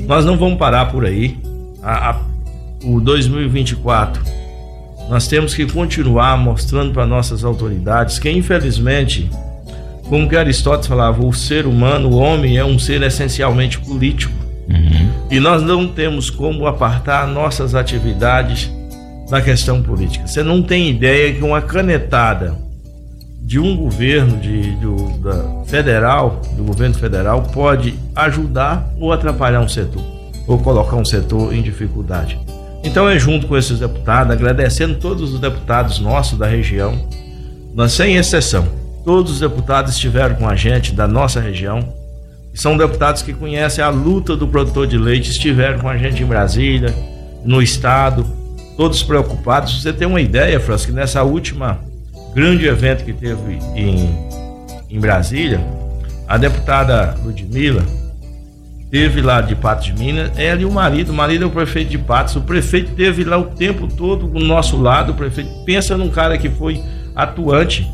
[0.00, 1.38] Nós não vamos parar por aí.
[1.82, 2.20] A, a,
[2.82, 4.22] o 2024
[5.08, 9.30] nós temos que continuar mostrando para nossas autoridades que infelizmente,
[10.08, 14.34] como que Aristóteles falava, o ser humano, o homem é um ser essencialmente político.
[14.68, 15.10] Uhum.
[15.30, 18.70] E nós não temos como apartar nossas atividades
[19.28, 20.26] da questão política.
[20.26, 22.54] Você não tem ideia que uma canetada
[23.44, 29.68] de um governo de, do, da federal, do governo federal, pode ajudar ou atrapalhar um
[29.68, 30.02] setor,
[30.46, 32.38] ou colocar um setor em dificuldade.
[32.84, 37.08] Então é junto com esses deputados, agradecendo todos os deputados nossos da região,
[37.74, 38.68] nós sem exceção,
[39.04, 41.92] todos os deputados estiveram com a gente da nossa região,
[42.54, 46.26] são deputados que conhecem a luta do produtor de leite, estiveram com a gente em
[46.26, 46.94] Brasília,
[47.44, 48.24] no estado,
[48.76, 49.82] todos preocupados.
[49.82, 51.80] Você tem uma ideia, Francisco, que nessa última
[52.32, 54.08] grande evento que teve em,
[54.88, 55.60] em Brasília,
[56.28, 57.82] a deputada Ludmilla
[58.90, 61.90] teve lá de Patos de Minas, ela e o marido, o marido é o prefeito
[61.90, 65.96] de Patos, o prefeito teve lá o tempo todo do nosso lado, o prefeito pensa
[65.96, 66.80] num cara que foi
[67.14, 67.90] atuante.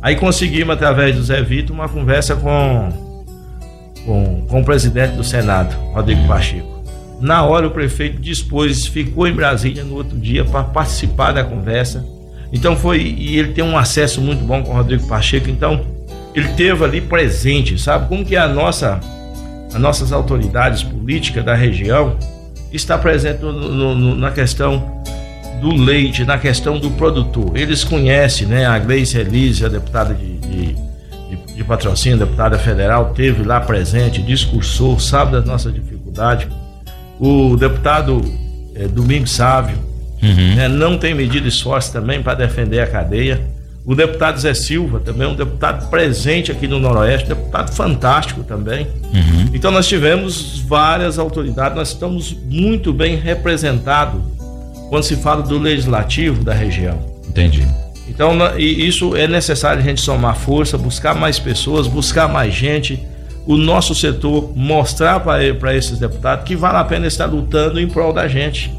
[0.00, 3.12] Aí conseguimos, através do Zé Vitor, uma conversa com
[4.04, 6.82] com, com o presidente do Senado, Rodrigo Pacheco.
[7.20, 12.04] Na hora o prefeito dispôs, ficou em Brasília no outro dia para participar da conversa.
[12.52, 15.86] Então foi e ele tem um acesso muito bom com o Rodrigo Pacheco, então
[16.34, 19.00] ele teve ali presente, sabe como que é a nossa
[19.74, 22.16] as nossas autoridades políticas da região
[22.72, 25.02] está presente no, no, na questão
[25.60, 27.56] do leite, na questão do produtor.
[27.56, 28.66] Eles conhecem, né?
[28.66, 30.92] A Gleice Elise, a deputada de, de
[31.36, 36.46] de, de patrocínio, deputada federal, teve lá presente, discursou, sabe das nossas dificuldades.
[37.18, 38.22] O deputado
[38.74, 39.76] é, Domingos Sávio
[40.22, 40.54] uhum.
[40.54, 43.40] né, não tem medido esforço também para defender a cadeia.
[43.84, 48.86] O deputado Zé Silva, também um deputado presente aqui no Noroeste, deputado fantástico também.
[49.12, 49.50] Uhum.
[49.52, 54.20] Então nós tivemos várias autoridades, nós estamos muito bem representados
[54.88, 56.98] quando se fala do legislativo da região.
[57.28, 57.66] Entendi.
[58.08, 63.02] Então, isso é necessário a gente somar força, buscar mais pessoas, buscar mais gente,
[63.46, 68.12] o nosso setor mostrar para esses deputados que vale a pena estar lutando em prol
[68.12, 68.72] da gente.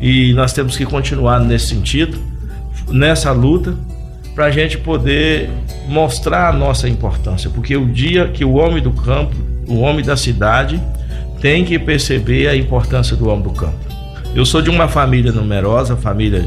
[0.00, 2.18] E nós temos que continuar nesse sentido,
[2.88, 3.74] nessa luta,
[4.34, 5.48] para a gente poder
[5.88, 9.34] mostrar a nossa importância, porque o dia que o homem do campo,
[9.68, 10.80] o homem da cidade,
[11.40, 13.78] tem que perceber a importância do homem do campo.
[14.34, 16.44] Eu sou de uma família numerosa, família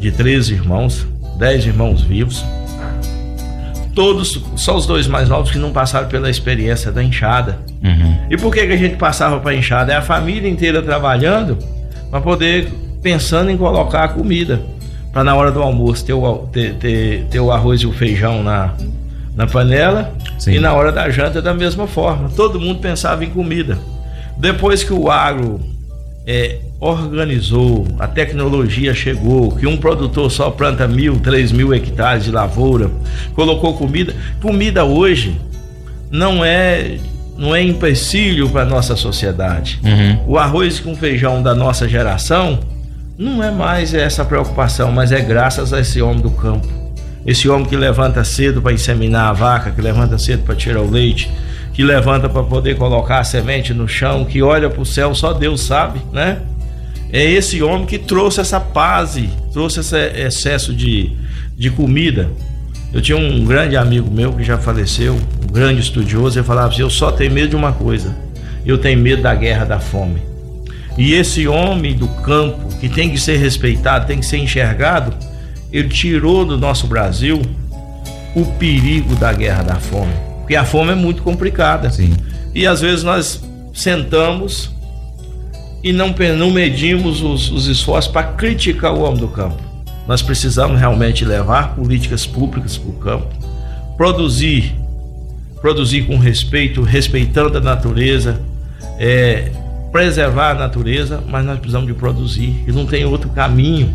[0.00, 1.06] de três irmãos,
[1.38, 2.44] dez irmãos vivos.
[3.94, 7.58] Todos, só os dois mais novos que não passaram pela experiência da enxada.
[7.82, 8.26] Uhum.
[8.30, 9.92] E por que, que a gente passava para enxada?
[9.92, 11.58] É a família inteira trabalhando
[12.10, 12.72] para poder
[13.02, 14.60] pensando em colocar a comida.
[15.18, 18.40] Para na hora do almoço ter o, ter, ter, ter o arroz e o feijão
[18.40, 18.72] na,
[19.34, 20.52] na panela Sim.
[20.52, 22.30] e na hora da janta da mesma forma.
[22.36, 23.76] Todo mundo pensava em comida.
[24.36, 25.58] Depois que o agro
[26.24, 32.30] é, organizou, a tecnologia chegou, que um produtor só planta mil, três mil hectares de
[32.30, 32.88] lavoura,
[33.34, 34.14] colocou comida.
[34.40, 35.34] Comida hoje
[36.12, 36.96] não é
[37.36, 39.80] não é empecilho para nossa sociedade.
[39.82, 40.34] Uhum.
[40.34, 42.60] O arroz com feijão da nossa geração
[43.18, 46.68] não é mais essa preocupação, mas é graças a esse homem do campo.
[47.26, 50.88] Esse homem que levanta cedo para inseminar a vaca, que levanta cedo para tirar o
[50.88, 51.28] leite,
[51.74, 55.32] que levanta para poder colocar a semente no chão, que olha para o céu, só
[55.32, 56.40] Deus sabe, né?
[57.12, 59.18] é esse homem que trouxe essa paz,
[59.52, 61.12] trouxe esse excesso de,
[61.56, 62.30] de comida.
[62.92, 66.82] Eu tinha um grande amigo meu que já faleceu, um grande estudioso, ele falava assim:
[66.82, 68.14] Eu só tenho medo de uma coisa,
[68.64, 70.27] eu tenho medo da guerra da fome.
[70.98, 75.14] E esse homem do campo, que tem que ser respeitado, tem que ser enxergado,
[75.72, 77.40] ele tirou do nosso Brasil
[78.34, 80.12] o perigo da guerra da fome.
[80.40, 81.88] Porque a fome é muito complicada.
[81.90, 82.14] Sim.
[82.52, 83.40] E às vezes nós
[83.72, 84.72] sentamos
[85.84, 89.62] e não, não medimos os, os esforços para criticar o homem do campo.
[90.06, 93.28] Nós precisamos realmente levar políticas públicas para o campo,
[93.96, 94.74] produzir,
[95.60, 98.40] produzir com respeito, respeitando a natureza,
[98.98, 99.52] é,
[99.90, 103.94] preservar a natureza, mas nós precisamos de produzir e não tem outro caminho.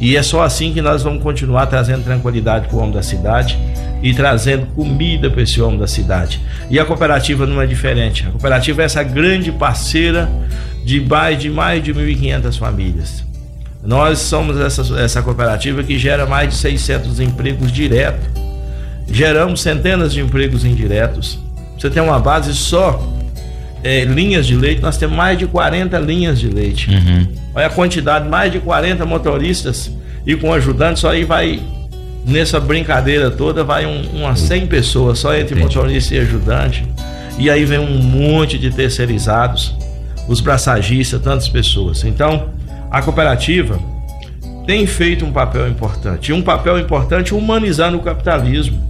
[0.00, 3.58] E é só assim que nós vamos continuar trazendo tranquilidade para o homem da cidade
[4.00, 6.40] e trazendo comida para esse homem da cidade.
[6.70, 8.24] E a cooperativa não é diferente.
[8.26, 10.28] A cooperativa é essa grande parceira
[10.84, 13.24] de mais de mais de 1.500 famílias.
[13.82, 18.28] Nós somos essa, essa cooperativa que gera mais de 600 empregos diretos.
[19.10, 21.38] Geramos centenas de empregos indiretos.
[21.76, 23.00] Você tem uma base só
[23.82, 26.90] é, linhas de leite, nós temos mais de 40 linhas de leite.
[26.90, 27.26] Uhum.
[27.54, 29.90] Olha a quantidade, mais de 40 motoristas
[30.26, 31.60] e com ajudantes, só aí vai
[32.26, 35.76] nessa brincadeira toda vai um, umas 100 pessoas só entre Entendi.
[35.76, 36.84] motorista e ajudante.
[37.38, 39.74] E aí vem um monte de terceirizados,
[40.28, 42.04] os braçagistas, tantas pessoas.
[42.04, 42.50] Então,
[42.90, 43.78] a cooperativa
[44.66, 46.32] tem feito um papel importante.
[46.32, 48.86] Um papel importante humanizando o capitalismo.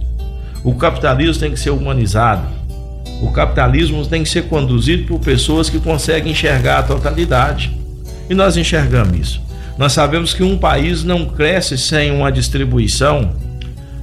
[0.63, 2.58] O capitalismo tem que ser humanizado.
[3.21, 7.71] O capitalismo tem que ser conduzido por pessoas que conseguem enxergar a totalidade.
[8.29, 9.41] E nós enxergamos isso.
[9.77, 13.33] Nós sabemos que um país não cresce sem uma distribuição,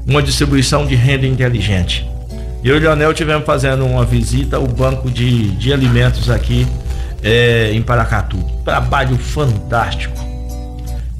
[0.06, 2.06] uma distribuição de renda inteligente.
[2.64, 6.66] Eu e o Leonel tivemos fazendo uma visita ao banco de, de alimentos aqui
[7.22, 8.38] é, em Paracatu.
[8.64, 10.16] Trabalho fantástico.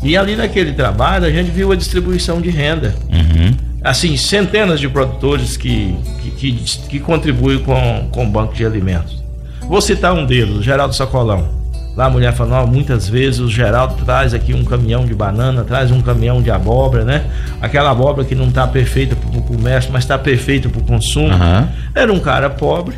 [0.03, 2.95] E ali naquele trabalho a gente viu a distribuição de renda.
[3.11, 3.66] Uhum.
[3.87, 9.23] Assim, centenas de produtores que, que, que, que contribuem com, com o banco de alimentos.
[9.69, 11.49] Vou citar um deles, o Geraldo Sacolão.
[11.97, 15.91] Lá a mulher falou, muitas vezes o Geraldo traz aqui um caminhão de banana, traz
[15.91, 17.25] um caminhão de abóbora, né?
[17.63, 21.29] Aquela abóbora que não está perfeita para o comércio, mas está perfeita para o consumo.
[21.29, 21.69] Uhum.
[21.95, 22.97] Era um cara pobre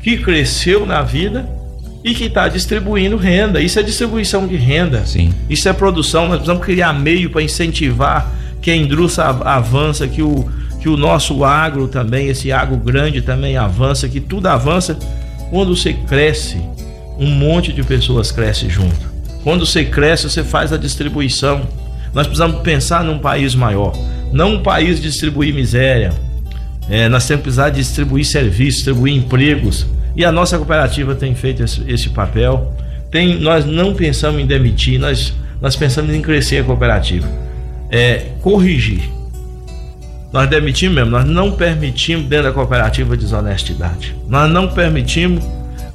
[0.00, 1.46] que cresceu na vida
[2.02, 3.60] e que está distribuindo renda.
[3.60, 5.04] Isso é distribuição de renda.
[5.04, 5.34] Sim.
[5.48, 6.22] Isso é produção.
[6.22, 10.48] Nós precisamos criar meio para incentivar que a indústria avança, que o,
[10.80, 14.98] que o nosso agro também, esse agro grande também avança, que tudo avança.
[15.50, 16.58] Quando você cresce,
[17.18, 19.10] um monte de pessoas cresce junto.
[19.42, 21.62] Quando você cresce, você faz a distribuição.
[22.14, 23.92] Nós precisamos pensar num país maior,
[24.32, 26.12] não um país distribuir miséria.
[26.88, 31.62] É, nós temos que precisar distribuir serviços, distribuir empregos e a nossa cooperativa tem feito
[31.62, 32.74] esse, esse papel.
[33.10, 37.28] Tem, nós não pensamos em demitir, nós, nós pensamos em crescer a cooperativa.
[37.90, 39.10] É, corrigir.
[40.32, 44.14] Nós demitimos mesmo, nós não permitimos dentro da cooperativa desonestidade.
[44.28, 45.44] Nós não permitimos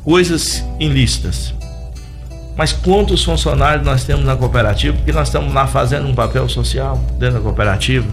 [0.03, 1.53] coisas ilícitas.
[2.57, 4.95] Mas quantos funcionários nós temos na cooperativa?
[4.95, 8.07] Porque nós estamos lá fazendo um papel social dentro da cooperativa.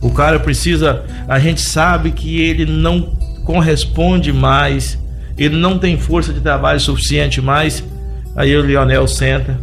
[0.00, 4.98] O cara precisa, a gente sabe que ele não corresponde mais
[5.38, 7.84] ele não tem força de trabalho suficiente mais.
[8.34, 9.58] Aí o Lionel senta,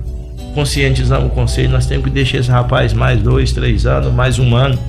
[0.54, 4.56] conscientizamos o conselho, nós temos que deixar esse rapaz mais dois, três anos, mais um
[4.56, 4.80] ano.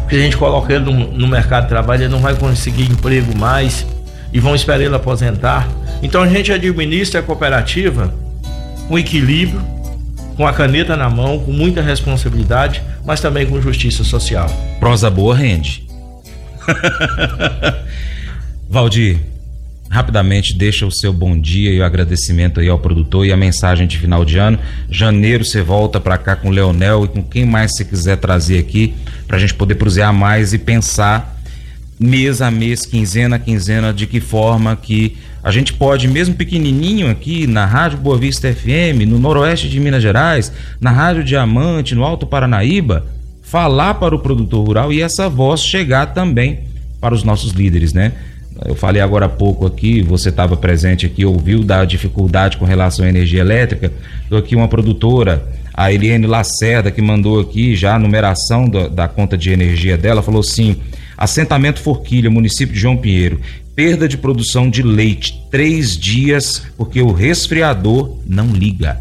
[0.00, 3.36] Porque a gente coloca ele no, no mercado de trabalho, ele não vai conseguir emprego
[3.36, 3.86] mais
[4.32, 5.68] e vão esperar ele aposentar.
[6.02, 8.12] Então a gente administra a cooperativa
[8.88, 9.62] com equilíbrio,
[10.36, 14.48] com a caneta na mão, com muita responsabilidade, mas também com justiça social.
[14.78, 15.86] Prosa boa rende.
[18.68, 19.18] Valdir,
[19.90, 23.88] rapidamente deixa o seu bom dia e o agradecimento aí ao produtor e a mensagem
[23.88, 24.56] de final de ano.
[24.88, 28.58] Janeiro você volta para cá com o Leonel e com quem mais você quiser trazer
[28.58, 28.94] aqui
[29.26, 31.36] para a gente poder prosear mais e pensar
[31.98, 37.10] mês a mês, quinzena a quinzena, de que forma que a gente pode, mesmo pequenininho
[37.10, 42.04] aqui na Rádio Boa Vista FM, no noroeste de Minas Gerais, na Rádio Diamante, no
[42.04, 43.06] Alto Paranaíba,
[43.42, 46.60] falar para o produtor rural e essa voz chegar também
[47.00, 48.12] para os nossos líderes, né?
[48.64, 53.04] Eu falei agora há pouco aqui, você estava presente aqui, ouviu da dificuldade com relação
[53.04, 53.90] à energia elétrica.
[54.22, 59.08] Estou aqui uma produtora, a Eliane Lacerda, que mandou aqui já a numeração da, da
[59.08, 60.76] conta de energia dela, falou assim:
[61.16, 63.40] assentamento Forquilha, município de João Pinheiro,
[63.74, 69.00] perda de produção de leite, três dias, porque o resfriador não liga.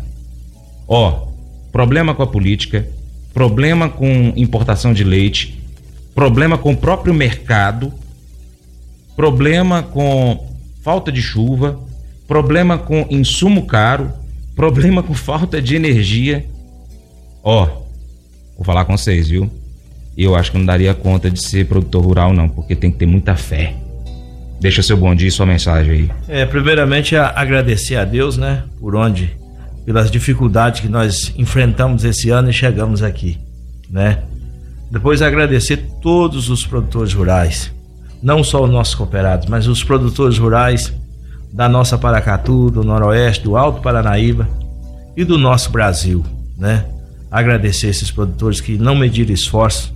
[0.87, 1.27] Ó,
[1.69, 2.87] problema com a política,
[3.33, 5.61] problema com importação de leite,
[6.15, 7.93] problema com o próprio mercado
[9.19, 10.47] problema com
[10.81, 11.77] falta de chuva,
[12.25, 14.13] problema com insumo caro,
[14.55, 16.45] problema com falta de energia.
[17.43, 17.65] Ó,
[18.55, 19.51] vou falar com vocês, viu?
[20.17, 23.05] eu acho que não daria conta de ser produtor rural, não, porque tem que ter
[23.05, 23.75] muita fé.
[24.61, 26.11] Deixa seu bom dia e sua mensagem aí.
[26.29, 29.35] É, primeiramente, agradecer a Deus, né, por onde,
[29.85, 33.37] pelas dificuldades que nós enfrentamos esse ano e chegamos aqui,
[33.89, 34.19] né.
[34.89, 37.69] Depois, agradecer todos os produtores rurais,
[38.21, 40.93] não só os nossos cooperados, mas os produtores rurais
[41.51, 44.47] da nossa Paracatu, do Noroeste, do Alto Paranaíba
[45.15, 46.23] e do nosso Brasil,
[46.57, 46.85] né.
[47.31, 49.93] Agradecer esses produtores que não mediram esforço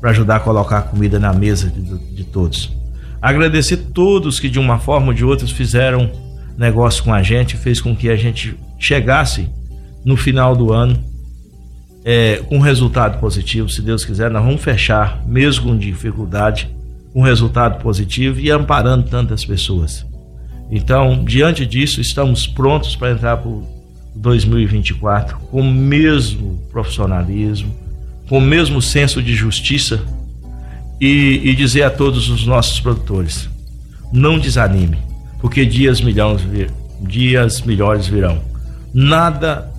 [0.00, 1.82] para ajudar a colocar comida na mesa de,
[2.14, 2.72] de todos.
[3.20, 6.10] Agradecer todos que de uma forma ou de outra fizeram
[6.56, 9.48] negócio com a gente, fez com que a gente chegasse
[10.04, 10.96] no final do ano
[12.04, 13.68] é, com resultado positivo.
[13.68, 16.70] Se Deus quiser, nós vamos fechar, mesmo com dificuldade,
[17.16, 20.04] com resultado positivo e amparando tantas pessoas.
[20.70, 23.50] Então, diante disso, estamos prontos para entrar para
[24.14, 27.74] 2024 com o mesmo profissionalismo,
[28.28, 29.98] com o mesmo senso de justiça
[31.00, 33.48] e, e dizer a todos os nossos produtores:
[34.12, 34.98] não desanime,
[35.40, 36.42] porque dias melhores,
[37.00, 38.42] dias melhores virão.
[38.92, 39.72] Nada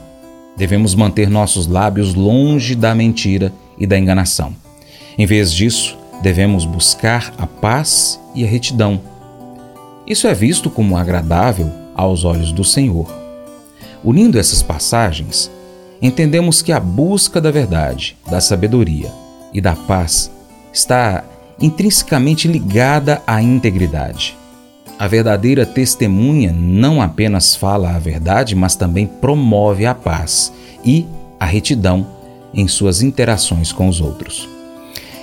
[0.56, 4.56] Devemos manter nossos lábios longe da mentira e da enganação.
[5.18, 9.00] Em vez disso, devemos buscar a paz e a retidão.
[10.06, 13.08] Isso é visto como agradável aos olhos do Senhor.
[14.04, 15.52] Unindo essas passagens,
[16.02, 19.12] entendemos que a busca da verdade, da sabedoria
[19.54, 20.32] e da paz
[20.72, 21.24] está
[21.60, 24.38] intrinsecamente ligada à integridade.
[25.00, 30.52] A verdadeira testemunha não apenas fala a verdade, mas também promove a paz
[30.84, 31.06] e
[31.40, 32.06] a retidão
[32.54, 34.57] em suas interações com os outros.